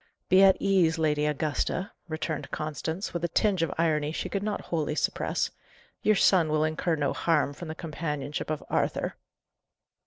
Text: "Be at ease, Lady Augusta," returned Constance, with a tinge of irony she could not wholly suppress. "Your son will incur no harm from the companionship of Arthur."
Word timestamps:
"Be 0.29 0.41
at 0.41 0.57
ease, 0.59 0.97
Lady 0.97 1.27
Augusta," 1.27 1.91
returned 2.07 2.49
Constance, 2.49 3.13
with 3.13 3.23
a 3.23 3.27
tinge 3.27 3.61
of 3.61 3.71
irony 3.77 4.11
she 4.11 4.29
could 4.29 4.41
not 4.41 4.59
wholly 4.73 4.95
suppress. 4.95 5.51
"Your 6.01 6.15
son 6.15 6.49
will 6.49 6.63
incur 6.63 6.95
no 6.95 7.13
harm 7.13 7.53
from 7.53 7.67
the 7.67 7.75
companionship 7.75 8.49
of 8.49 8.63
Arthur." 8.67 9.15